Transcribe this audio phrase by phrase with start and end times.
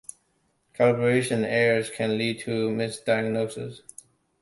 [0.73, 3.81] Calibration errors can lead to misdiagnosis.